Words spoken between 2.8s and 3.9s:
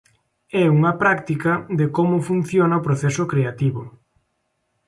proceso creativo.